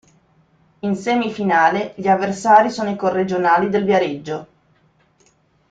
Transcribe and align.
In 0.79 0.95
semifinale 0.95 1.93
gli 1.95 2.07
avversari 2.07 2.71
sono 2.71 2.89
i 2.89 2.95
corregionali 2.95 3.69
del 3.69 3.83
Viareggio. 3.85 4.47